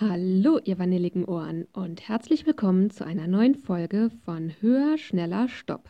[0.00, 5.88] Hallo, ihr vanilligen Ohren und herzlich willkommen zu einer neuen Folge von Höher, Schneller, Stopp.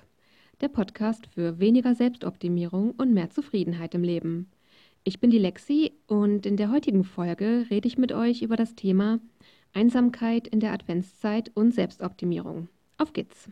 [0.61, 4.50] Der Podcast für weniger Selbstoptimierung und mehr Zufriedenheit im Leben.
[5.04, 8.75] Ich bin die Lexi und in der heutigen Folge rede ich mit euch über das
[8.75, 9.20] Thema
[9.73, 12.68] Einsamkeit in der Adventszeit und Selbstoptimierung.
[12.98, 13.48] Auf geht's!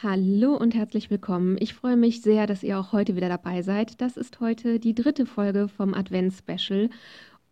[0.00, 1.56] Hallo und herzlich willkommen.
[1.58, 4.00] Ich freue mich sehr, dass ihr auch heute wieder dabei seid.
[4.00, 6.88] Das ist heute die dritte Folge vom Advents-Special.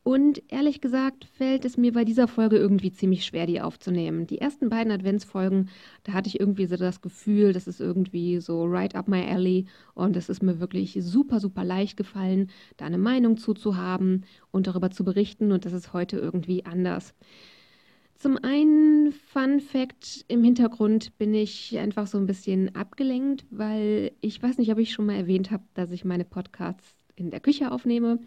[0.05, 4.29] Und ehrlich gesagt fällt es mir bei dieser Folge irgendwie ziemlich schwer, die aufzunehmen.
[4.29, 5.71] Die ersten beiden Adventsfolgen,
[6.05, 9.67] da hatte ich irgendwie so das Gefühl, das ist irgendwie so right up my alley.
[9.95, 14.93] Und es ist mir wirklich super, super leicht gefallen, da eine Meinung zuzuhaben und darüber
[14.93, 15.51] zu berichten.
[15.51, 17.13] Und das ist heute irgendwie anders.
[18.19, 24.43] Zum einen, Fun Fact: Im Hintergrund bin ich einfach so ein bisschen abgelenkt, weil ich
[24.43, 27.71] weiß nicht, ob ich schon mal erwähnt habe, dass ich meine Podcasts in der Küche
[27.71, 28.19] aufnehme.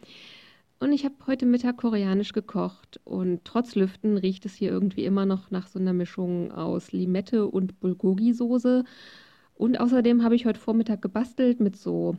[0.80, 5.26] Und ich habe heute Mittag koreanisch gekocht und trotz Lüften riecht es hier irgendwie immer
[5.26, 8.86] noch nach so einer Mischung aus Limette und Bulgogi-Soße.
[9.56, 12.16] Und außerdem habe ich heute Vormittag gebastelt mit so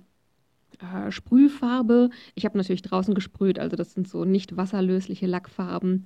[0.83, 2.11] äh, Sprühfarbe.
[2.35, 6.05] Ich habe natürlich draußen gesprüht, also das sind so nicht wasserlösliche Lackfarben.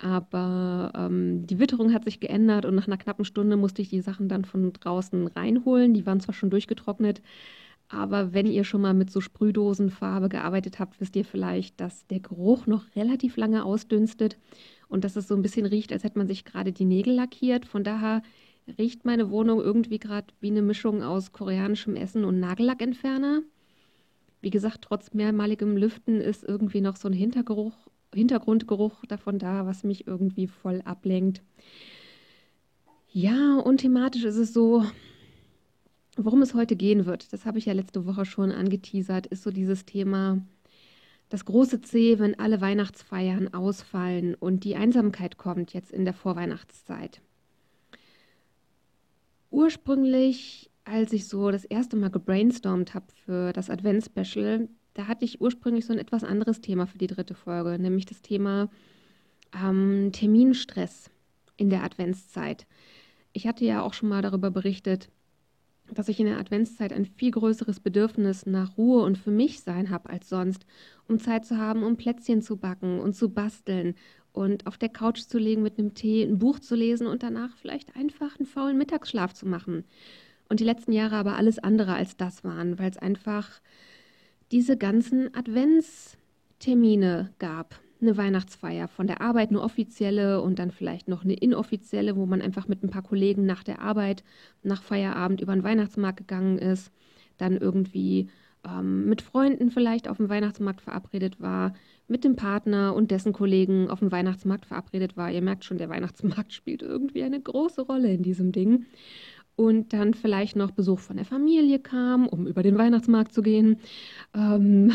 [0.00, 4.00] Aber ähm, die Witterung hat sich geändert und nach einer knappen Stunde musste ich die
[4.00, 5.94] Sachen dann von draußen reinholen.
[5.94, 7.20] Die waren zwar schon durchgetrocknet,
[7.88, 12.20] aber wenn ihr schon mal mit so Sprühdosenfarbe gearbeitet habt, wisst ihr vielleicht, dass der
[12.20, 14.38] Geruch noch relativ lange ausdünstet
[14.88, 17.66] und dass es so ein bisschen riecht, als hätte man sich gerade die Nägel lackiert.
[17.66, 18.22] Von daher
[18.78, 23.42] riecht meine Wohnung irgendwie gerade wie eine Mischung aus koreanischem Essen und Nagellackentferner.
[24.40, 27.74] Wie gesagt, trotz mehrmaligem Lüften ist irgendwie noch so ein Hintergeruch,
[28.14, 31.42] Hintergrundgeruch davon da, was mich irgendwie voll ablenkt.
[33.10, 34.84] Ja, und thematisch ist es so,
[36.16, 39.50] worum es heute gehen wird, das habe ich ja letzte Woche schon angeteasert, ist so
[39.50, 40.40] dieses Thema,
[41.28, 47.20] das große C, wenn alle Weihnachtsfeiern ausfallen und die Einsamkeit kommt jetzt in der Vorweihnachtszeit.
[49.50, 55.40] Ursprünglich als ich so das erste Mal gebrainstormt habe für das Advents-Special, da hatte ich
[55.40, 58.68] ursprünglich so ein etwas anderes Thema für die dritte Folge, nämlich das Thema
[59.54, 61.10] ähm, Terminstress
[61.56, 62.66] in der Adventszeit.
[63.32, 65.10] Ich hatte ja auch schon mal darüber berichtet,
[65.92, 69.90] dass ich in der Adventszeit ein viel größeres Bedürfnis nach Ruhe und für mich sein
[69.90, 70.66] habe als sonst,
[71.06, 73.94] um Zeit zu haben, um Plätzchen zu backen und zu basteln
[74.32, 77.56] und auf der Couch zu legen mit einem Tee, ein Buch zu lesen und danach
[77.56, 79.84] vielleicht einfach einen faulen Mittagsschlaf zu machen.
[80.48, 83.60] Und die letzten Jahre aber alles andere als das waren, weil es einfach
[84.50, 87.80] diese ganzen Adventstermine gab.
[88.00, 92.40] Eine Weihnachtsfeier von der Arbeit, eine offizielle und dann vielleicht noch eine inoffizielle, wo man
[92.40, 94.22] einfach mit ein paar Kollegen nach der Arbeit,
[94.62, 96.92] nach Feierabend über den Weihnachtsmarkt gegangen ist,
[97.38, 98.28] dann irgendwie
[98.64, 101.74] ähm, mit Freunden vielleicht auf dem Weihnachtsmarkt verabredet war,
[102.06, 105.30] mit dem Partner und dessen Kollegen auf dem Weihnachtsmarkt verabredet war.
[105.30, 108.86] Ihr merkt schon, der Weihnachtsmarkt spielt irgendwie eine große Rolle in diesem Ding
[109.58, 113.80] und dann vielleicht noch Besuch von der Familie kam, um über den Weihnachtsmarkt zu gehen.
[114.32, 114.92] Ähm,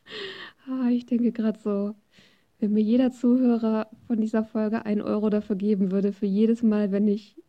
[0.68, 1.94] ah, ich denke gerade so,
[2.58, 6.90] wenn mir jeder Zuhörer von dieser Folge ein Euro dafür geben würde, für jedes Mal,
[6.90, 7.40] wenn ich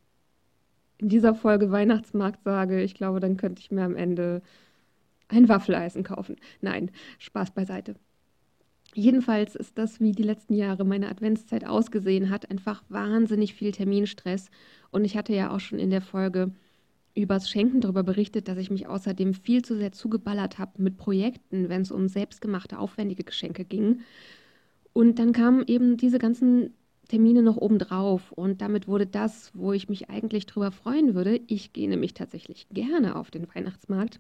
[1.00, 4.44] in dieser Folge Weihnachtsmarkt sage, ich glaube, dann könnte ich mir am Ende
[5.30, 6.36] ein Waffeleisen kaufen.
[6.62, 7.96] Nein, Spaß beiseite.
[8.98, 14.50] Jedenfalls ist das, wie die letzten Jahre meine Adventszeit ausgesehen hat, einfach wahnsinnig viel Terminstress.
[14.90, 16.52] Und ich hatte ja auch schon in der Folge
[17.14, 21.70] übers Schenken darüber berichtet, dass ich mich außerdem viel zu sehr zugeballert habe mit Projekten,
[21.70, 24.00] wenn es um selbstgemachte, aufwendige Geschenke ging.
[24.94, 26.74] Und dann kamen eben diese ganzen
[27.08, 28.32] Termine noch obendrauf.
[28.32, 32.68] Und damit wurde das, wo ich mich eigentlich drüber freuen würde, ich gehe nämlich tatsächlich
[32.72, 34.20] gerne auf den Weihnachtsmarkt,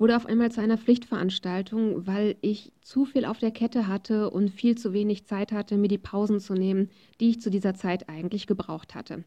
[0.00, 4.48] wurde auf einmal zu einer Pflichtveranstaltung, weil ich zu viel auf der Kette hatte und
[4.48, 6.88] viel zu wenig Zeit hatte, mir die Pausen zu nehmen,
[7.20, 9.24] die ich zu dieser Zeit eigentlich gebraucht hatte.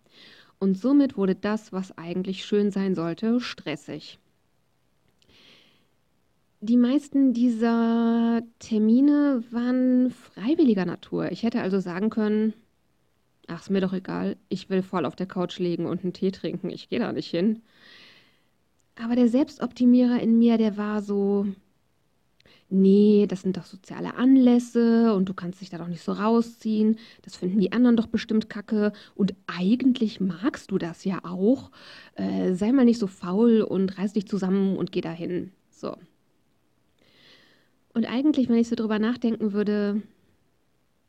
[0.60, 4.18] Und somit wurde das, was eigentlich schön sein sollte, stressig.
[6.60, 11.32] Die meisten dieser Termine waren freiwilliger Natur.
[11.32, 12.54] Ich hätte also sagen können,
[13.48, 16.32] ach, ist mir doch egal, ich will voll auf der Couch liegen und einen Tee
[16.32, 17.62] trinken, ich gehe da nicht hin.
[18.96, 21.48] Aber der Selbstoptimierer in mir, der war so,
[22.70, 26.98] nee, das sind doch soziale Anlässe und du kannst dich da doch nicht so rausziehen.
[27.22, 28.94] Das finden die anderen doch bestimmt kacke.
[29.16, 31.72] Und eigentlich magst du das ja auch.
[32.16, 35.52] Äh, sei mal nicht so faul und reiß dich zusammen und geh dahin.
[35.70, 35.96] So.
[37.94, 40.02] Und eigentlich, wenn ich so drüber nachdenken würde,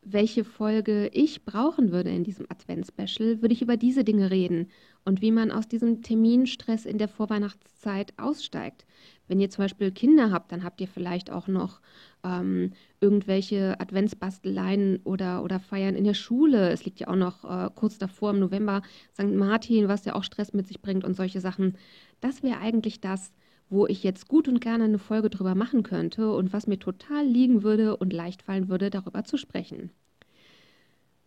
[0.04, 4.68] welche Folge ich brauchen würde in diesem Advents-Special, würde ich über diese Dinge reden
[5.04, 8.84] und wie man aus diesem Terminstress in der Vorweihnachtszeit aussteigt.
[9.26, 11.80] Wenn ihr zum Beispiel Kinder habt, dann habt ihr vielleicht auch noch
[12.22, 16.70] ähm, irgendwelche Adventsbasteleien oder, oder Feiern in der Schule.
[16.70, 18.82] Es liegt ja auch noch äh, kurz davor im November
[19.14, 19.34] St.
[19.34, 21.76] Martin, was ja auch Stress mit sich bringt und solche Sachen.
[22.20, 23.32] Das wäre eigentlich das,
[23.70, 27.26] wo ich jetzt gut und gerne eine Folge drüber machen könnte und was mir total
[27.26, 29.90] liegen würde und leicht fallen würde, darüber zu sprechen.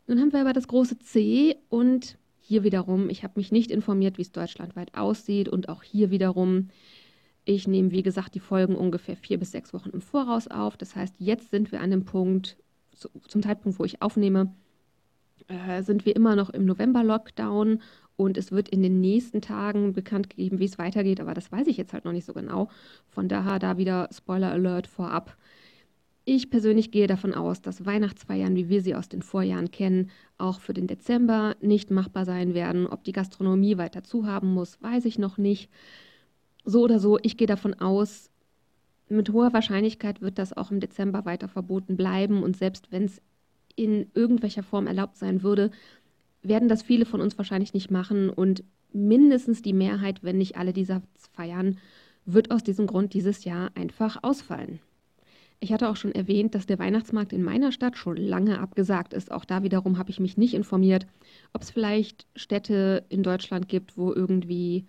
[0.07, 4.17] Nun haben wir aber das große C und hier wiederum, ich habe mich nicht informiert,
[4.17, 6.69] wie es deutschlandweit aussieht und auch hier wiederum,
[7.43, 10.77] ich nehme wie gesagt die Folgen ungefähr vier bis sechs Wochen im Voraus auf.
[10.77, 12.57] Das heißt, jetzt sind wir an dem Punkt,
[13.27, 14.53] zum Zeitpunkt, wo ich aufnehme,
[15.47, 17.81] äh, sind wir immer noch im November-Lockdown
[18.17, 21.67] und es wird in den nächsten Tagen bekannt gegeben, wie es weitergeht, aber das weiß
[21.67, 22.69] ich jetzt halt noch nicht so genau.
[23.07, 25.37] Von daher da wieder Spoiler Alert vorab.
[26.25, 30.59] Ich persönlich gehe davon aus, dass Weihnachtsfeiern, wie wir sie aus den Vorjahren kennen, auch
[30.59, 32.85] für den Dezember nicht machbar sein werden.
[32.87, 35.69] Ob die Gastronomie weiter zu haben muss, weiß ich noch nicht.
[36.65, 38.29] So oder so, ich gehe davon aus,
[39.07, 43.21] mit hoher Wahrscheinlichkeit wird das auch im Dezember weiter verboten bleiben und selbst wenn es
[43.77, 45.71] in irgendwelcher Form erlaubt sein würde,
[46.41, 48.63] werden das viele von uns wahrscheinlich nicht machen und
[48.93, 51.01] mindestens die Mehrheit, wenn nicht alle dieser
[51.33, 51.77] feiern,
[52.25, 54.79] wird aus diesem Grund dieses Jahr einfach ausfallen.
[55.59, 59.31] Ich hatte auch schon erwähnt, dass der Weihnachtsmarkt in meiner Stadt schon lange abgesagt ist.
[59.31, 61.07] Auch da wiederum habe ich mich nicht informiert,
[61.53, 64.85] ob es vielleicht Städte in Deutschland gibt, wo irgendwie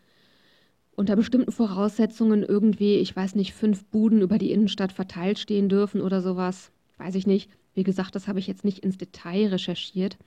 [0.95, 6.03] unter bestimmten Voraussetzungen irgendwie, ich weiß nicht, fünf Buden über die Innenstadt verteilt stehen dürfen
[6.03, 6.71] oder sowas.
[6.99, 7.51] Weiß ich nicht.
[7.73, 10.19] Wie gesagt, das habe ich jetzt nicht ins Detail recherchiert.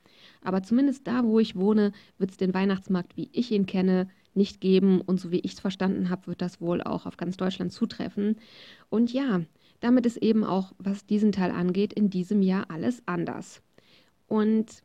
[0.44, 4.62] Aber zumindest da, wo ich wohne, wird es den Weihnachtsmarkt, wie ich ihn kenne, nicht
[4.62, 5.02] geben.
[5.02, 8.38] Und so wie ich es verstanden habe, wird das wohl auch auf ganz Deutschland zutreffen.
[8.90, 9.42] Und ja,
[9.80, 13.62] damit ist eben auch, was diesen Teil angeht, in diesem Jahr alles anders.
[14.28, 14.84] Und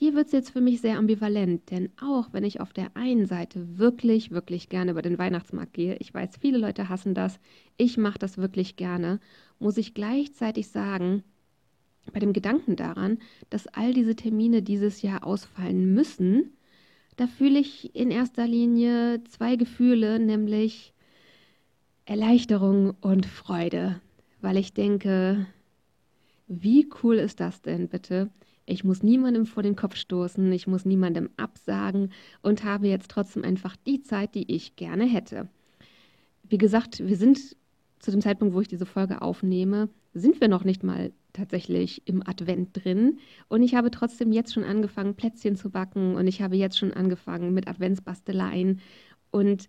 [0.00, 3.26] hier wird es jetzt für mich sehr ambivalent, denn auch wenn ich auf der einen
[3.26, 7.40] Seite wirklich, wirklich gerne über den Weihnachtsmarkt gehe, ich weiß, viele Leute hassen das,
[7.76, 9.18] ich mache das wirklich gerne,
[9.58, 11.24] muss ich gleichzeitig sagen,
[12.12, 13.18] bei dem Gedanken daran,
[13.50, 16.52] dass all diese Termine dieses Jahr ausfallen müssen,
[17.16, 20.94] da fühle ich in erster Linie zwei Gefühle, nämlich
[22.04, 24.00] Erleichterung und Freude,
[24.40, 25.46] weil ich denke,
[26.46, 28.30] wie cool ist das denn bitte?
[28.66, 32.12] Ich muss niemandem vor den Kopf stoßen, ich muss niemandem absagen
[32.42, 35.48] und habe jetzt trotzdem einfach die Zeit, die ich gerne hätte.
[36.48, 37.56] Wie gesagt, wir sind
[37.98, 42.26] zu dem Zeitpunkt, wo ich diese Folge aufnehme, sind wir noch nicht mal tatsächlich im
[42.26, 43.18] Advent drin.
[43.48, 46.92] Und ich habe trotzdem jetzt schon angefangen, Plätzchen zu backen und ich habe jetzt schon
[46.92, 48.80] angefangen mit Adventsbasteleien.
[49.30, 49.68] Und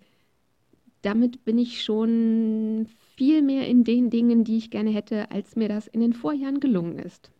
[1.01, 5.69] damit bin ich schon viel mehr in den Dingen, die ich gerne hätte, als mir
[5.69, 7.31] das in den Vorjahren gelungen ist.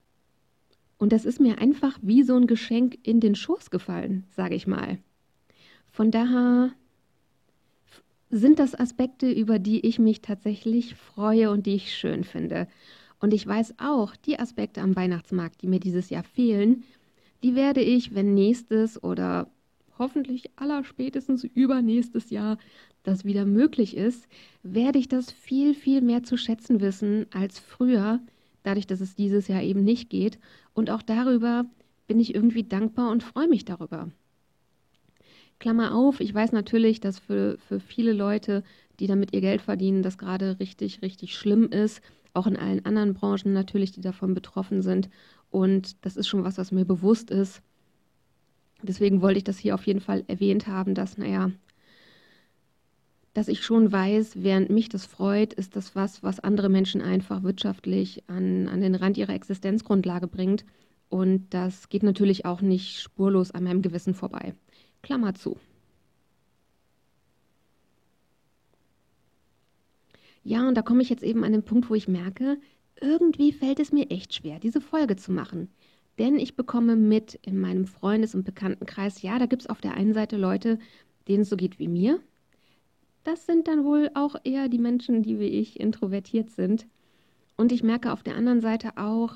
[0.97, 4.68] Und das ist mir einfach wie so ein Geschenk in den Schoß gefallen, sage ich
[4.68, 5.00] mal.
[5.92, 6.71] Von daher
[8.30, 12.68] sind das Aspekte, über die ich mich tatsächlich freue und die ich schön finde.
[13.20, 16.84] Und ich weiß auch, die Aspekte am Weihnachtsmarkt, die mir dieses Jahr fehlen,
[17.44, 19.50] die werde ich, wenn nächstes oder
[19.98, 22.58] hoffentlich allerspätestens übernächstes Jahr
[23.04, 24.28] das wieder möglich ist,
[24.64, 28.20] werde ich das viel, viel mehr zu schätzen wissen als früher,
[28.64, 30.40] dadurch, dass es dieses Jahr eben nicht geht.
[30.74, 31.66] Und auch darüber
[32.08, 34.10] bin ich irgendwie dankbar und freue mich darüber.
[35.59, 38.63] Klammer auf, ich weiß natürlich, dass für, für viele Leute,
[39.00, 42.01] die damit ihr Geld verdienen, das gerade richtig, richtig schlimm ist.
[42.33, 45.09] Auch in allen anderen Branchen natürlich, die davon betroffen sind.
[45.51, 47.61] Und das ist schon was, was mir bewusst ist.
[48.81, 51.51] Deswegen wollte ich das hier auf jeden Fall erwähnt haben, dass, naja,
[53.33, 57.44] dass ich schon weiß, während mich das freut, ist das was, was andere Menschen einfach
[57.44, 60.66] wirtschaftlich an, an den Rand ihrer Existenzgrundlage bringt.
[61.09, 64.54] Und das geht natürlich auch nicht spurlos an meinem Gewissen vorbei.
[65.01, 65.57] Klammer zu.
[70.44, 72.57] Ja, und da komme ich jetzt eben an den Punkt, wo ich merke,
[73.01, 75.69] irgendwie fällt es mir echt schwer, diese Folge zu machen.
[76.18, 79.94] Denn ich bekomme mit in meinem Freundes- und Bekanntenkreis, ja, da gibt es auf der
[79.94, 80.79] einen Seite Leute,
[81.27, 82.19] denen es so geht wie mir.
[83.23, 86.87] Das sind dann wohl auch eher die Menschen, die wie ich introvertiert sind.
[87.56, 89.35] Und ich merke auf der anderen Seite auch,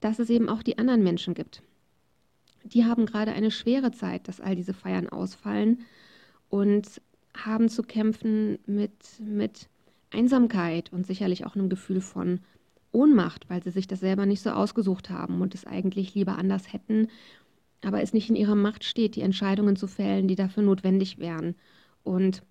[0.00, 1.62] dass es eben auch die anderen Menschen gibt
[2.66, 5.80] die haben gerade eine schwere Zeit, dass all diese Feiern ausfallen
[6.48, 7.00] und
[7.34, 9.68] haben zu kämpfen mit, mit
[10.10, 12.40] Einsamkeit und sicherlich auch einem Gefühl von
[12.92, 16.72] Ohnmacht, weil sie sich das selber nicht so ausgesucht haben und es eigentlich lieber anders
[16.72, 17.08] hätten,
[17.82, 21.54] aber es nicht in ihrer Macht steht, die Entscheidungen zu fällen, die dafür notwendig wären.
[22.02, 22.42] Und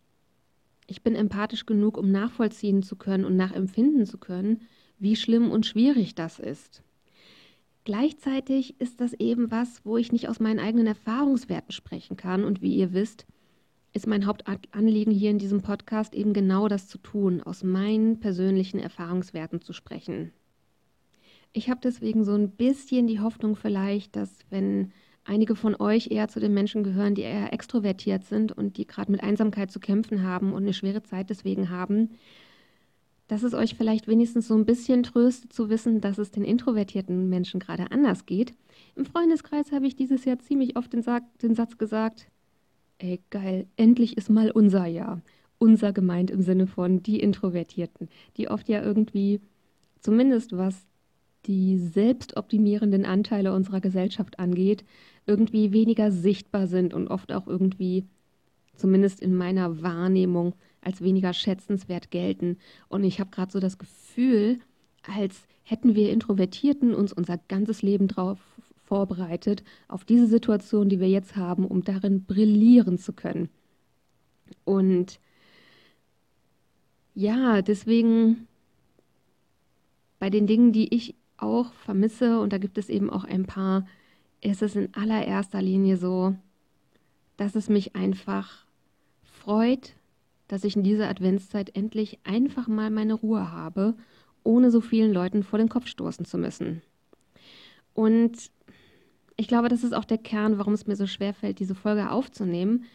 [0.87, 4.61] ich bin empathisch genug, um nachvollziehen zu können und nachempfinden zu können,
[4.99, 6.83] wie schlimm und schwierig das ist.
[7.85, 12.43] Gleichzeitig ist das eben was, wo ich nicht aus meinen eigenen Erfahrungswerten sprechen kann.
[12.43, 13.27] Und wie ihr wisst,
[13.93, 18.79] ist mein Hauptanliegen hier in diesem Podcast eben genau das zu tun, aus meinen persönlichen
[18.79, 20.33] Erfahrungswerten zu sprechen.
[21.53, 24.91] Ich habe deswegen so ein bisschen die Hoffnung vielleicht, dass wenn
[25.23, 29.11] einige von euch eher zu den Menschen gehören, die eher extrovertiert sind und die gerade
[29.11, 32.09] mit Einsamkeit zu kämpfen haben und eine schwere Zeit deswegen haben,
[33.27, 37.29] dass es euch vielleicht wenigstens so ein bisschen tröstet zu wissen, dass es den introvertierten
[37.29, 38.53] Menschen gerade anders geht.
[38.95, 42.27] Im Freundeskreis habe ich dieses Jahr ziemlich oft den, Sa den Satz gesagt,
[42.99, 45.21] ey geil, endlich ist mal unser Jahr.
[45.57, 49.39] Unser gemeint im Sinne von die Introvertierten, die oft ja irgendwie,
[49.99, 50.85] zumindest was
[51.45, 54.83] die selbstoptimierenden Anteile unserer Gesellschaft angeht,
[55.25, 58.05] irgendwie weniger sichtbar sind und oft auch irgendwie,
[58.75, 60.53] zumindest in meiner Wahrnehmung,
[60.85, 62.57] als weniger schätzenswert gelten.
[62.87, 64.59] Und ich habe gerade so das Gefühl,
[65.01, 68.39] als hätten wir Introvertierten uns unser ganzes Leben darauf
[68.83, 73.49] vorbereitet, auf diese Situation, die wir jetzt haben, um darin brillieren zu können.
[74.63, 75.19] Und
[77.15, 78.47] ja, deswegen
[80.19, 83.87] bei den Dingen, die ich auch vermisse, und da gibt es eben auch ein paar,
[84.41, 86.35] ist es in allererster Linie so,
[87.37, 88.65] dass es mich einfach
[89.23, 89.95] freut,
[90.47, 93.95] dass ich in dieser Adventszeit endlich einfach mal meine Ruhe habe,
[94.43, 96.81] ohne so vielen Leuten vor den Kopf stoßen zu müssen.
[97.93, 98.51] Und
[99.37, 102.11] ich glaube, das ist auch der Kern, warum es mir so schwer fällt, diese Folge
[102.11, 102.85] aufzunehmen.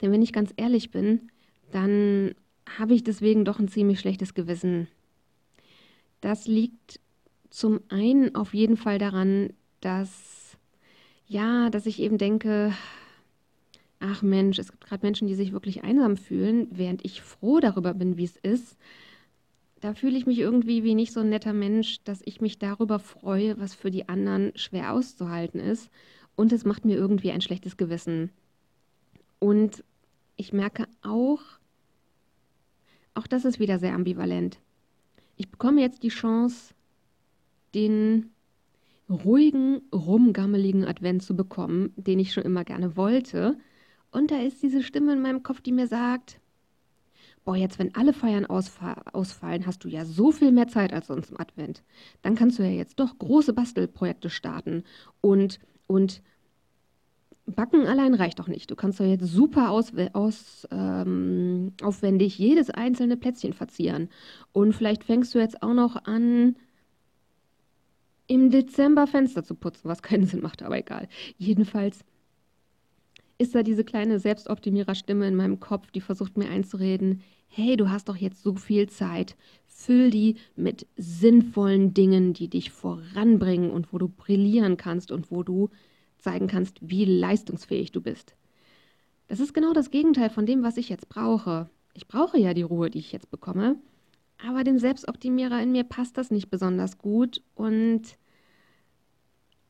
[0.00, 1.30] Denn wenn ich ganz ehrlich bin,
[1.70, 2.34] dann
[2.78, 4.88] habe ich deswegen doch ein ziemlich schlechtes Gewissen.
[6.20, 7.00] Das liegt
[7.50, 10.58] zum einen auf jeden Fall daran, dass,
[11.26, 12.72] ja, dass ich eben denke,
[14.00, 17.94] ach Mensch, es gibt gerade Menschen, die sich wirklich einsam fühlen, während ich froh darüber
[17.94, 18.76] bin, wie es ist.
[19.80, 22.98] Da fühle ich mich irgendwie wie nicht so ein netter Mensch, dass ich mich darüber
[22.98, 25.90] freue, was für die anderen schwer auszuhalten ist.
[26.34, 28.30] Und es macht mir irgendwie ein schlechtes Gewissen.
[29.38, 29.84] Und
[30.36, 31.40] ich merke auch,
[33.14, 34.58] auch das ist wieder sehr ambivalent.
[35.36, 36.74] Ich bekomme jetzt die Chance,
[37.74, 38.30] den
[39.08, 43.56] ruhigen, rumgammeligen Advent zu bekommen, den ich schon immer gerne wollte.
[44.16, 46.40] Und da ist diese Stimme in meinem Kopf, die mir sagt,
[47.44, 51.08] boah, jetzt wenn alle Feiern ausfa ausfallen, hast du ja so viel mehr Zeit als
[51.08, 51.82] sonst im Advent.
[52.22, 54.84] Dann kannst du ja jetzt doch große Bastelprojekte starten
[55.20, 56.22] und, und
[57.44, 58.70] Backen allein reicht doch nicht.
[58.70, 64.08] Du kannst doch jetzt super aus, aus, ähm, aufwendig jedes einzelne Plätzchen verzieren.
[64.52, 66.56] Und vielleicht fängst du jetzt auch noch an,
[68.28, 71.06] im Dezember Fenster zu putzen, was keinen Sinn macht, aber egal.
[71.36, 72.02] Jedenfalls
[73.38, 78.08] ist da diese kleine Selbstoptimierer-Stimme in meinem Kopf, die versucht mir einzureden, hey, du hast
[78.08, 83.98] doch jetzt so viel Zeit, füll die mit sinnvollen Dingen, die dich voranbringen und wo
[83.98, 85.70] du brillieren kannst und wo du
[86.18, 88.36] zeigen kannst, wie leistungsfähig du bist.
[89.28, 91.68] Das ist genau das Gegenteil von dem, was ich jetzt brauche.
[91.94, 93.76] Ich brauche ja die Ruhe, die ich jetzt bekomme,
[94.44, 98.02] aber dem Selbstoptimierer in mir passt das nicht besonders gut und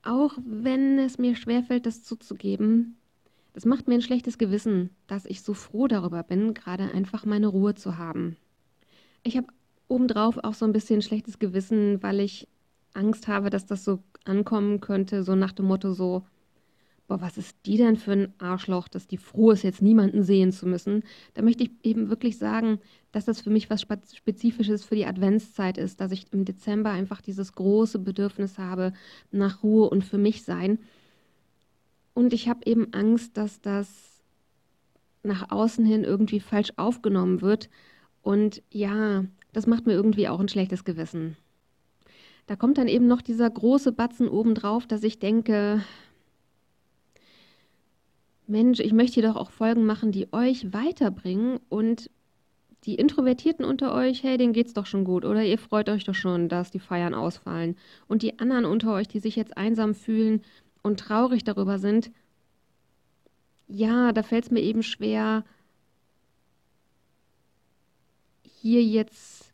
[0.02, 2.95] auch wenn es mir schwerfällt, das zuzugeben,
[3.56, 7.46] das macht mir ein schlechtes Gewissen, dass ich so froh darüber bin, gerade einfach meine
[7.46, 8.36] Ruhe zu haben.
[9.22, 9.46] Ich habe
[9.88, 12.48] obendrauf auch so ein bisschen schlechtes Gewissen, weil ich
[12.92, 16.22] Angst habe, dass das so ankommen könnte, so nach dem Motto so,
[17.08, 20.52] boah, was ist die denn für ein Arschloch, dass die froh ist, jetzt niemanden sehen
[20.52, 21.02] zu müssen.
[21.32, 22.78] Da möchte ich eben wirklich sagen,
[23.10, 27.22] dass das für mich was Spezifisches für die Adventszeit ist, dass ich im Dezember einfach
[27.22, 28.92] dieses große Bedürfnis habe
[29.30, 30.78] nach Ruhe und für mich sein.
[32.16, 34.24] Und ich habe eben Angst, dass das
[35.22, 37.68] nach außen hin irgendwie falsch aufgenommen wird.
[38.22, 41.36] Und ja, das macht mir irgendwie auch ein schlechtes Gewissen.
[42.46, 45.82] Da kommt dann eben noch dieser große Batzen obendrauf, dass ich denke,
[48.46, 52.10] Mensch, ich möchte hier doch auch Folgen machen, die euch weiterbringen und
[52.84, 56.14] die Introvertierten unter euch, hey, denen geht's doch schon gut, oder ihr freut euch doch
[56.14, 57.76] schon, dass die Feiern ausfallen.
[58.08, 60.40] Und die anderen unter euch, die sich jetzt einsam fühlen,
[60.86, 62.12] und traurig darüber sind,
[63.66, 65.44] ja, da fällt es mir eben schwer,
[68.42, 69.52] hier jetzt,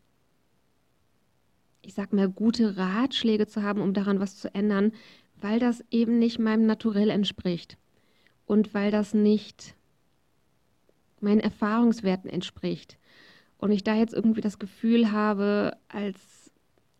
[1.80, 4.92] ich sag mal, gute Ratschläge zu haben, um daran was zu ändern,
[5.40, 7.78] weil das eben nicht meinem Naturell entspricht
[8.44, 9.74] und weil das nicht
[11.20, 12.98] meinen Erfahrungswerten entspricht.
[13.56, 16.41] Und ich da jetzt irgendwie das Gefühl habe, als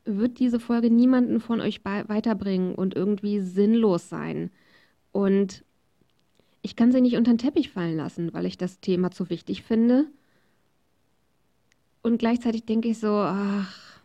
[0.05, 4.51] wird diese Folge niemanden von euch weiterbringen und irgendwie sinnlos sein.
[5.13, 5.65] Und
[6.63, 9.63] ich kann sie nicht unter den Teppich fallen lassen, weil ich das Thema zu wichtig
[9.63, 10.07] finde.
[12.03, 14.01] Und gleichzeitig denke ich so, ach,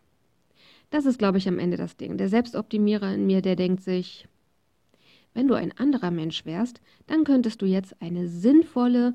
[0.90, 2.18] Das ist, glaube ich, am Ende das Ding.
[2.18, 4.28] Der Selbstoptimierer in mir, der denkt sich,
[5.34, 9.14] wenn du ein anderer Mensch wärst, dann könntest du jetzt eine sinnvolle,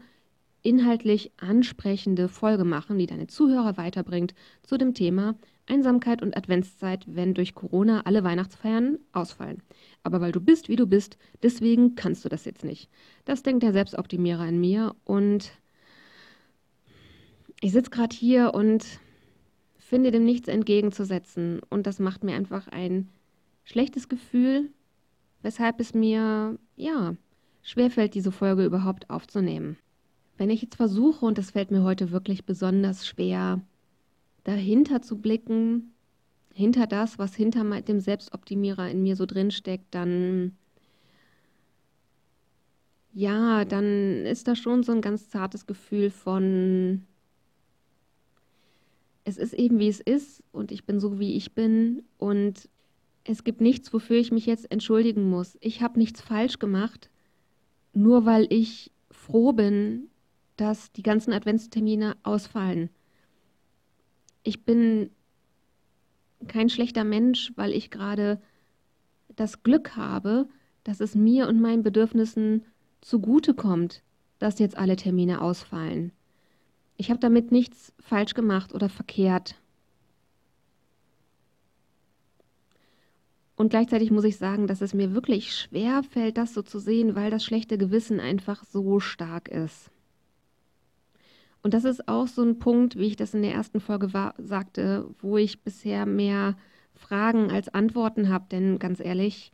[0.62, 5.34] inhaltlich ansprechende Folge machen, die deine Zuhörer weiterbringt zu dem Thema
[5.66, 9.62] Einsamkeit und Adventszeit, wenn durch Corona alle Weihnachtsfeiern ausfallen.
[10.02, 12.90] Aber weil du bist, wie du bist, deswegen kannst du das jetzt nicht.
[13.24, 15.52] Das denkt der Selbstoptimierer in mir und
[17.60, 18.84] ich sitze gerade hier und
[19.78, 23.08] finde dem nichts entgegenzusetzen und das macht mir einfach ein
[23.64, 24.70] schlechtes Gefühl,
[25.42, 27.14] weshalb es mir, ja,
[27.62, 29.76] schwerfällt, diese Folge überhaupt aufzunehmen.
[30.36, 33.60] Wenn ich jetzt versuche, und das fällt mir heute wirklich besonders schwer,
[34.44, 35.94] dahinter zu blicken,
[36.52, 40.56] hinter das, was hinter dem Selbstoptimierer in mir so drinsteckt, dann
[43.14, 47.06] ja, dann ist da schon so ein ganz zartes Gefühl von,
[49.24, 52.68] es ist eben wie es ist und ich bin so wie ich bin und
[53.24, 55.56] es gibt nichts, wofür ich mich jetzt entschuldigen muss.
[55.60, 57.10] Ich habe nichts falsch gemacht,
[57.92, 60.08] nur weil ich froh bin,
[60.56, 62.90] dass die ganzen Adventstermine ausfallen
[64.42, 65.10] ich bin
[66.48, 68.40] kein schlechter Mensch, weil ich gerade
[69.36, 70.48] das Glück habe,
[70.84, 72.64] dass es mir und meinen Bedürfnissen
[73.00, 74.02] zugutekommt,
[74.38, 76.12] dass jetzt alle Termine ausfallen.
[76.96, 79.56] Ich habe damit nichts falsch gemacht oder verkehrt.
[83.54, 87.14] Und gleichzeitig muss ich sagen, dass es mir wirklich schwer fällt, das so zu sehen,
[87.14, 89.91] weil das schlechte Gewissen einfach so stark ist.
[91.62, 94.34] Und das ist auch so ein Punkt, wie ich das in der ersten Folge war,
[94.38, 96.56] sagte, wo ich bisher mehr
[96.94, 98.46] Fragen als Antworten habe.
[98.50, 99.52] Denn ganz ehrlich,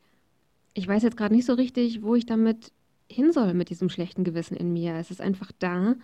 [0.72, 2.72] ich weiß jetzt gerade nicht so richtig, wo ich damit
[3.10, 4.94] hin soll mit diesem schlechten Gewissen in mir.
[4.94, 5.96] Es ist einfach da.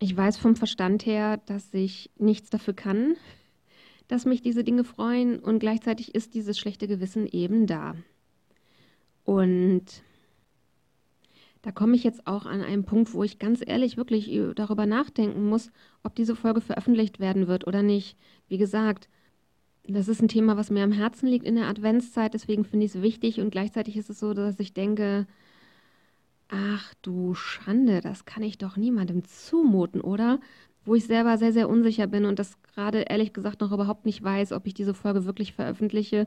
[0.00, 3.14] Ich weiß vom Verstand her, dass ich nichts dafür kann,
[4.08, 7.94] dass mich diese Dinge freuen und gleichzeitig ist dieses schlechte Gewissen eben da.
[9.24, 10.02] Und
[11.62, 15.48] da komme ich jetzt auch an einen Punkt, wo ich ganz ehrlich wirklich darüber nachdenken
[15.48, 15.70] muss,
[16.02, 18.16] ob diese Folge veröffentlicht werden wird oder nicht.
[18.48, 19.08] Wie gesagt,
[19.84, 22.94] das ist ein Thema, was mir am Herzen liegt in der Adventszeit, deswegen finde ich
[22.94, 25.26] es wichtig und gleichzeitig ist es so, dass ich denke,
[26.48, 30.38] ach du Schande, das kann ich doch niemandem zumuten, oder?
[30.84, 34.22] Wo ich selber sehr, sehr unsicher bin und das gerade ehrlich gesagt noch überhaupt nicht
[34.22, 36.26] weiß, ob ich diese Folge wirklich veröffentliche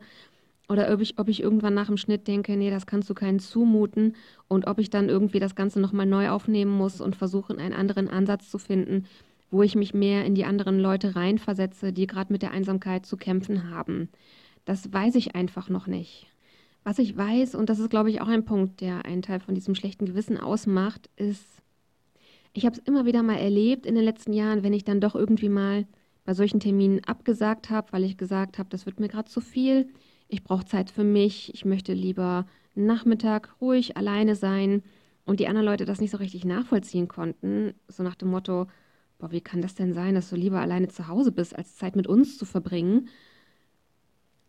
[0.68, 3.40] oder ob ich, ob ich irgendwann nach dem Schnitt denke, nee, das kannst du keinen
[3.40, 4.16] zumuten.
[4.48, 8.10] Und ob ich dann irgendwie das Ganze nochmal neu aufnehmen muss und versuche, einen anderen
[8.10, 9.06] Ansatz zu finden,
[9.52, 13.16] wo ich mich mehr in die anderen Leute reinversetze, die gerade mit der Einsamkeit zu
[13.16, 14.10] kämpfen haben.
[14.66, 16.28] Das weiß ich einfach noch nicht.
[16.84, 19.56] Was ich weiß, und das ist, glaube ich, auch ein Punkt, der einen Teil von
[19.56, 21.46] diesem schlechten Gewissen ausmacht, ist,
[22.54, 25.16] ich habe es immer wieder mal erlebt in den letzten Jahren, wenn ich dann doch
[25.16, 25.86] irgendwie mal
[26.26, 29.90] bei solchen Terminen abgesagt habe, weil ich gesagt habe, das wird mir gerade zu viel
[30.28, 34.84] ich brauche Zeit für mich, ich möchte lieber Nachmittag ruhig alleine sein
[35.26, 38.68] und die anderen Leute das nicht so richtig nachvollziehen konnten, so nach dem Motto,
[39.18, 41.96] boah, wie kann das denn sein, dass du lieber alleine zu Hause bist, als Zeit
[41.96, 43.10] mit uns zu verbringen?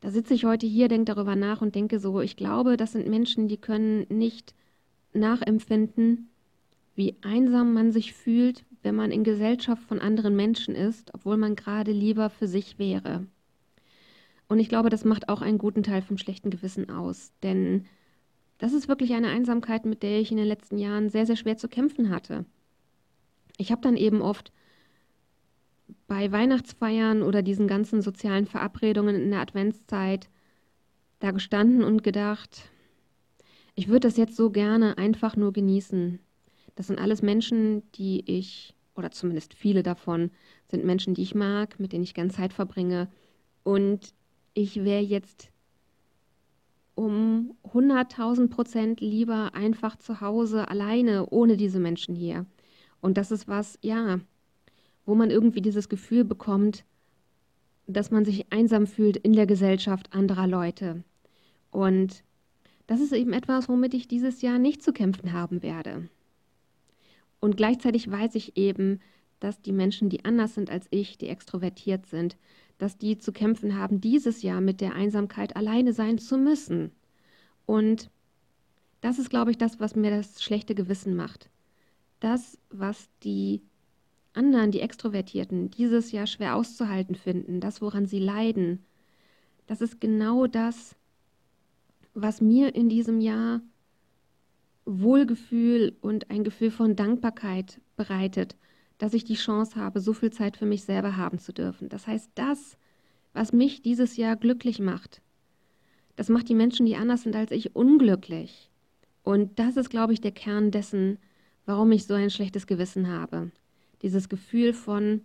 [0.01, 3.09] Da sitze ich heute hier, denke darüber nach und denke so, ich glaube, das sind
[3.09, 4.55] Menschen, die können nicht
[5.15, 6.29] nachempfinden,
[6.95, 11.57] wie einsam man sich fühlt, wenn man in Gesellschaft von anderen Menschen ist, obwohl man
[11.57, 13.27] gerade lieber für sich wäre.
[14.49, 17.33] Und ich glaube, das macht auch einen guten Teil vom schlechten Gewissen aus.
[17.43, 17.87] Denn
[18.59, 21.57] das ist wirklich eine Einsamkeit, mit der ich in den letzten Jahren sehr, sehr schwer
[21.57, 22.45] zu kämpfen hatte.
[23.59, 24.53] Ich habe dann eben oft
[26.07, 30.29] bei Weihnachtsfeiern oder diesen ganzen sozialen Verabredungen in der Adventszeit
[31.19, 32.71] da gestanden und gedacht,
[33.75, 36.19] ich würde das jetzt so gerne einfach nur genießen.
[36.75, 40.31] Das sind alles Menschen, die ich, oder zumindest viele davon,
[40.71, 43.09] sind Menschen, die ich mag, mit denen ich gern Zeit verbringe.
[43.63, 44.15] Und
[44.57, 45.51] ich wäre jetzt
[46.95, 52.47] um 100.000 Prozent lieber einfach zu Hause alleine ohne diese Menschen hier.
[53.03, 54.19] Und das ist was, ja,
[55.05, 56.87] wo man irgendwie dieses Gefühl bekommt,
[57.87, 61.05] dass man sich einsam fühlt in der Gesellschaft anderer Leute.
[61.71, 62.25] Und
[62.87, 66.09] das ist eben etwas, womit ich dieses Jahr nicht zu kämpfen haben werde.
[67.41, 69.01] Und gleichzeitig weiß ich eben,
[69.39, 72.39] dass die Menschen, die anders sind als ich, die extrovertiert sind,
[72.79, 76.93] dass die zu kämpfen haben, dieses Jahr mit der Einsamkeit alleine sein zu müssen.
[77.65, 78.11] Und
[79.01, 81.51] das ist, glaube ich, das, was mir das schlechte Gewissen macht.
[82.21, 83.63] Das, was die
[84.33, 88.85] anderen, die Extrovertierten, dieses Jahr schwer auszuhalten finden, das, woran sie leiden,
[89.67, 90.95] das ist genau das,
[92.15, 93.61] was mir in diesem Jahr
[94.85, 98.57] Wohlgefühl und ein Gefühl von Dankbarkeit bereitet
[98.99, 101.89] dass ich die Chance habe, so viel Zeit für mich selber haben zu dürfen.
[101.89, 102.77] Das heißt, das,
[103.33, 105.21] was mich dieses Jahr glücklich macht.
[106.17, 108.71] Das macht die Menschen, die anders sind als ich, unglücklich.
[109.23, 111.19] Und das ist, glaube ich, der Kern dessen,
[111.67, 113.51] warum ich so ein schlechtes Gewissen habe.
[114.03, 115.23] Dieses Gefühl von,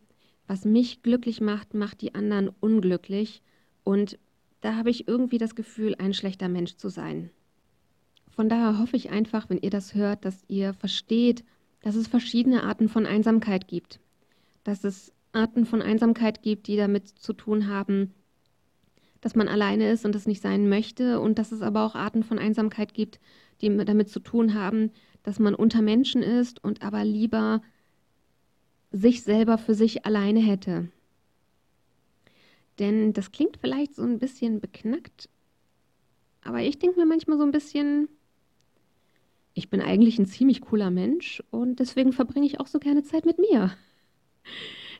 [0.47, 3.41] was mich glücklich macht, macht die anderen unglücklich.
[3.83, 4.17] Und
[4.59, 7.29] da habe ich irgendwie das Gefühl, ein schlechter Mensch zu sein.
[8.29, 11.43] Von daher hoffe ich einfach, wenn ihr das hört, dass ihr versteht,
[11.81, 13.99] dass es verschiedene Arten von Einsamkeit gibt.
[14.63, 18.13] Dass es Arten von Einsamkeit gibt, die damit zu tun haben,
[19.21, 21.19] dass man alleine ist und es nicht sein möchte.
[21.19, 23.19] Und dass es aber auch Arten von Einsamkeit gibt,
[23.61, 24.91] die damit zu tun haben,
[25.23, 27.61] dass man unter Menschen ist und aber lieber
[28.91, 30.89] sich selber für sich alleine hätte.
[32.79, 35.29] Denn das klingt vielleicht so ein bisschen beknackt,
[36.43, 38.09] aber ich denke mir manchmal so ein bisschen,
[39.53, 43.25] ich bin eigentlich ein ziemlich cooler Mensch und deswegen verbringe ich auch so gerne Zeit
[43.25, 43.71] mit mir.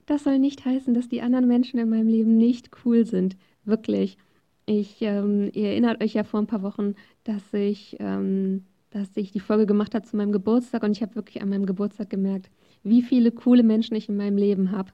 [0.06, 3.38] Das soll nicht heißen, dass die anderen Menschen in meinem Leben nicht cool sind.
[3.64, 4.18] Wirklich.
[4.66, 9.32] Ich, ähm, ihr erinnert euch ja vor ein paar Wochen, dass ich, ähm, dass ich
[9.32, 12.50] die Folge gemacht habe zu meinem Geburtstag und ich habe wirklich an meinem Geburtstag gemerkt,
[12.84, 14.92] wie viele coole Menschen ich in meinem Leben habe.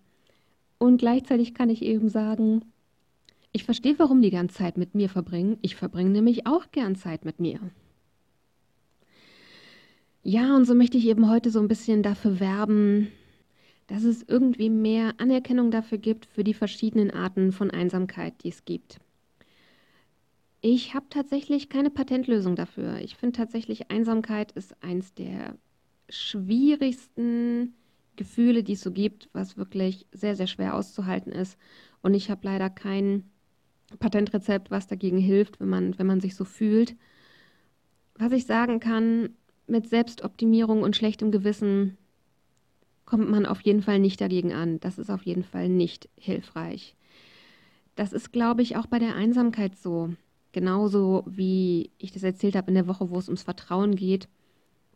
[0.77, 2.61] Und gleichzeitig kann ich eben sagen,
[3.51, 5.57] ich verstehe, warum die gern Zeit mit mir verbringen.
[5.61, 7.59] Ich verbringe nämlich auch gern Zeit mit mir.
[10.23, 13.07] Ja, und so möchte ich eben heute so ein bisschen dafür werben,
[13.87, 18.65] dass es irgendwie mehr Anerkennung dafür gibt für die verschiedenen Arten von Einsamkeit, die es
[18.65, 18.99] gibt.
[20.59, 22.99] Ich habe tatsächlich keine Patentlösung dafür.
[22.99, 25.55] Ich finde tatsächlich, Einsamkeit ist eins der
[26.09, 27.75] schwierigsten
[28.15, 31.57] Gefühle, die es so gibt, was wirklich sehr, sehr schwer auszuhalten ist.
[32.01, 33.29] Und ich habe leider kein
[33.99, 36.95] Patentrezept, was dagegen hilft, wenn man, wenn man sich so fühlt.
[38.15, 39.29] Was ich sagen kann,
[39.67, 41.97] mit Selbstoptimierung und schlechtem Gewissen
[43.05, 44.79] kommt man auf jeden Fall nicht dagegen an.
[44.79, 46.95] Das ist auf jeden Fall nicht hilfreich.
[47.95, 50.13] Das ist, glaube ich, auch bei der Einsamkeit so.
[50.51, 54.27] Genauso wie ich das erzählt habe in der Woche, wo es ums Vertrauen geht.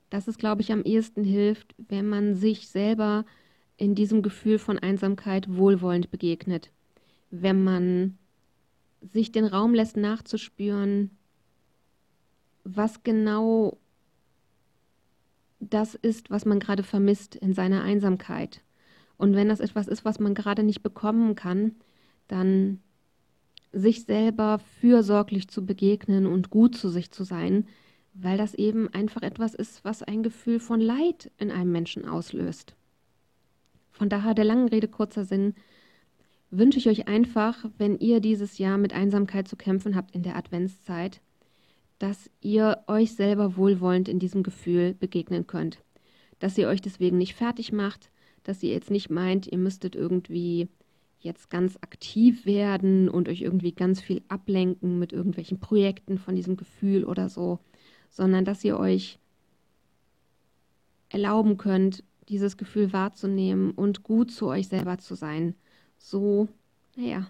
[0.10, 3.26] Dass es, glaube ich, am ehesten hilft, wenn man sich selber
[3.78, 6.70] in diesem Gefühl von Einsamkeit wohlwollend begegnet.
[7.32, 8.18] Wenn man
[9.02, 11.10] sich den Raum lässt nachzuspüren,
[12.64, 13.78] was genau
[15.62, 18.62] das ist, was man gerade vermisst in seiner Einsamkeit.
[19.18, 21.76] Und wenn das etwas ist, was man gerade nicht bekommen kann,
[22.28, 22.80] dann
[23.72, 27.68] sich selber fürsorglich zu begegnen und gut zu sich zu sein,
[28.14, 32.76] weil das eben einfach etwas ist, was ein Gefühl von Leid in einem Menschen auslöst.
[33.92, 35.54] Von daher der langen Rede kurzer Sinn,
[36.50, 40.36] wünsche ich euch einfach, wenn ihr dieses Jahr mit Einsamkeit zu kämpfen habt in der
[40.36, 41.22] Adventszeit,
[42.02, 45.84] dass ihr euch selber wohlwollend in diesem Gefühl begegnen könnt.
[46.40, 48.10] Dass ihr euch deswegen nicht fertig macht,
[48.44, 50.68] dass ihr jetzt nicht meint, ihr müsstet irgendwie
[51.20, 56.58] jetzt ganz aktiv werden und euch irgendwie ganz viel ablenken mit irgendwelchen Projekten von diesem
[56.58, 57.60] Gefühl oder so,
[58.10, 59.20] sondern dass ihr euch
[61.10, 65.54] erlauben könnt, dieses Gefühl wahrzunehmen und gut zu euch selber zu sein.
[66.00, 66.48] So,
[66.96, 67.28] naja,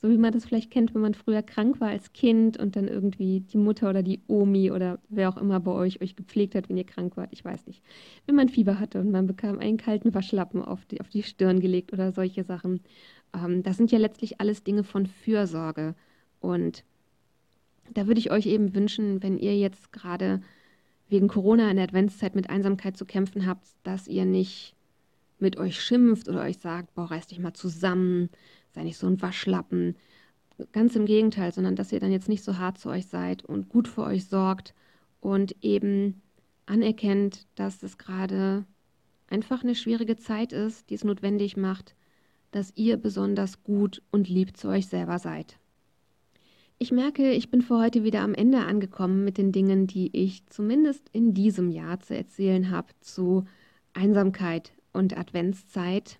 [0.00, 2.86] so wie man das vielleicht kennt, wenn man früher krank war als Kind und dann
[2.86, 6.68] irgendwie die Mutter oder die Omi oder wer auch immer bei euch euch gepflegt hat,
[6.68, 7.30] wenn ihr krank wart.
[7.32, 7.82] Ich weiß nicht.
[8.26, 11.60] Wenn man Fieber hatte und man bekam einen kalten Waschlappen auf die, auf die Stirn
[11.60, 12.80] gelegt oder solche Sachen.
[13.34, 15.94] Ähm, das sind ja letztlich alles Dinge von Fürsorge.
[16.40, 16.84] Und
[17.94, 20.42] da würde ich euch eben wünschen, wenn ihr jetzt gerade
[21.08, 24.74] wegen Corona in der Adventszeit mit Einsamkeit zu kämpfen habt, dass ihr nicht
[25.38, 28.30] mit euch schimpft oder euch sagt, boah, reiß dich mal zusammen,
[28.76, 29.96] sei nicht so ein Waschlappen.
[30.72, 33.68] Ganz im Gegenteil, sondern dass ihr dann jetzt nicht so hart zu euch seid und
[33.68, 34.74] gut für euch sorgt
[35.20, 36.22] und eben
[36.66, 38.64] anerkennt, dass es gerade
[39.28, 41.94] einfach eine schwierige Zeit ist, die es notwendig macht,
[42.50, 45.58] dass ihr besonders gut und lieb zu euch selber seid.
[46.78, 50.44] Ich merke, ich bin für heute wieder am Ende angekommen mit den Dingen, die ich
[50.46, 53.46] zumindest in diesem Jahr zu erzählen habe zu
[53.94, 56.18] Einsamkeit und Adventszeit.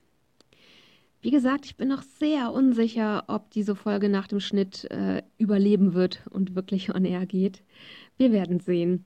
[1.23, 5.95] Wie gesagt, ich bin noch sehr unsicher, ob diese Folge nach dem Schnitt äh, überleben
[5.95, 7.63] wird und wirklich on air geht.
[8.17, 9.05] Wir werden sehen.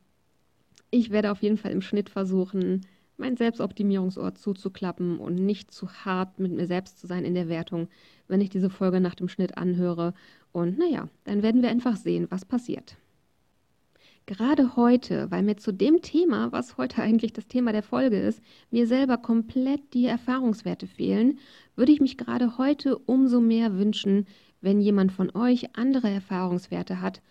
[0.90, 2.83] Ich werde auf jeden Fall im Schnitt versuchen,
[3.16, 7.88] mein Selbstoptimierungsort zuzuklappen und nicht zu hart mit mir selbst zu sein in der Wertung,
[8.27, 10.14] wenn ich diese Folge nach dem Schnitt anhöre.
[10.53, 12.96] Und naja, dann werden wir einfach sehen, was passiert.
[14.31, 18.40] Gerade heute, weil mir zu dem Thema, was heute eigentlich das Thema der Folge ist,
[18.71, 21.40] mir selber komplett die Erfahrungswerte fehlen,
[21.75, 24.29] würde ich mich gerade heute umso mehr wünschen,
[24.61, 27.23] wenn jemand von euch andere Erfahrungswerte hat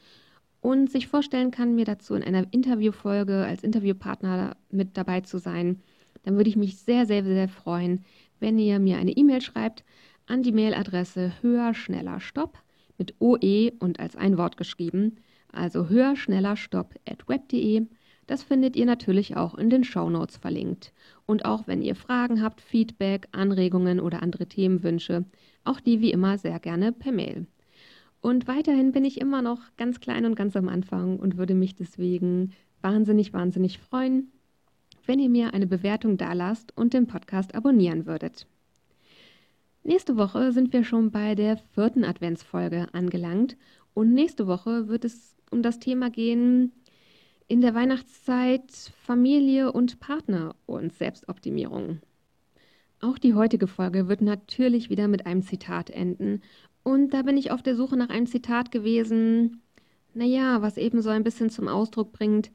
[0.60, 5.82] und sich vorstellen kann, mir dazu in einer Interviewfolge als Interviewpartner mit dabei zu sein,
[6.24, 8.04] dann würde ich mich sehr, sehr, sehr freuen,
[8.42, 9.86] wenn ihr mir eine E-Mail schreibt
[10.28, 12.62] an die Mailadresse höher, schneller, stopp
[12.98, 15.16] mit OE und als ein Wort geschrieben,
[15.52, 17.88] also höher, schneller, stopp at web.de.
[18.28, 20.94] Das findet ihr natürlich auch in den Show Notes verlinkt.
[21.26, 25.26] Und auch wenn ihr Fragen habt, Feedback, Anregungen oder andere Themenwünsche,
[25.64, 27.48] auch die wie immer sehr gerne per Mail.
[28.22, 31.76] Und weiterhin bin ich immer noch ganz klein und ganz am Anfang und würde mich
[31.76, 34.32] deswegen wahnsinnig, wahnsinnig freuen,
[35.06, 38.46] wenn ihr mir eine Bewertung dalasst und den Podcast abonnieren würdet.
[39.84, 43.56] Nächste Woche sind wir schon bei der vierten Adventsfolge angelangt
[44.00, 46.72] und nächste Woche wird es um das Thema gehen
[47.50, 48.72] in der Weihnachtszeit
[49.04, 52.00] Familie und Partner und Selbstoptimierung.
[53.02, 56.42] Auch die heutige Folge wird natürlich wieder mit einem Zitat enden
[56.82, 59.64] und da bin ich auf der Suche nach einem Zitat gewesen,
[60.14, 62.52] naja, was eben so ein bisschen zum Ausdruck bringt,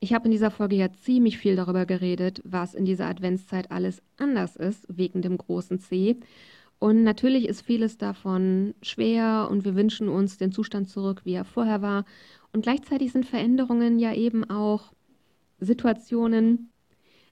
[0.00, 4.02] ich habe in dieser Folge ja ziemlich viel darüber geredet, was in dieser Adventszeit alles
[4.18, 6.16] anders ist, wegen dem großen C.
[6.78, 11.44] Und natürlich ist vieles davon schwer und wir wünschen uns den Zustand zurück, wie er
[11.44, 12.04] vorher war.
[12.52, 14.92] Und gleichzeitig sind Veränderungen ja eben auch
[15.58, 16.70] Situationen,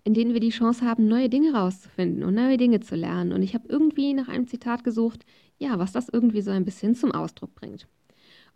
[0.02, 3.32] in denen wir die Chance haben, neue Dinge rauszufinden und neue Dinge zu lernen.
[3.32, 5.24] Und ich habe irgendwie nach einem Zitat gesucht,
[5.58, 7.86] ja, was das irgendwie so ein bisschen zum Ausdruck bringt.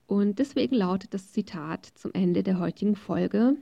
[0.07, 3.57] Und deswegen lautet das Zitat zum Ende der heutigen Folge,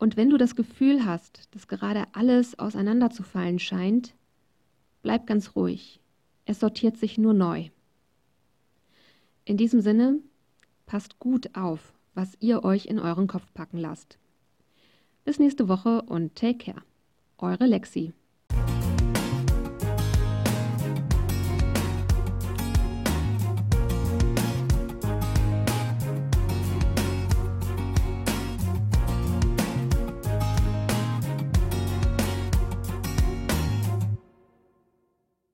[0.00, 4.14] und wenn du das Gefühl hast, dass gerade alles auseinanderzufallen scheint,
[5.02, 6.00] bleib ganz ruhig.
[6.44, 7.68] Es sortiert sich nur neu.
[9.44, 10.20] In diesem Sinne,
[10.86, 14.18] passt gut auf, was ihr euch in euren Kopf packen lasst.
[15.24, 16.82] Bis nächste Woche und take care.
[17.38, 18.12] Eure Lexi.